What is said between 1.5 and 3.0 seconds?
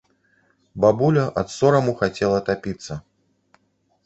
сораму хацела тапіцца.